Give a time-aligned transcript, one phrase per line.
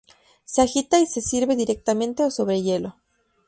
[0.45, 2.95] Se agita y se sirve directamente o sobre hielo.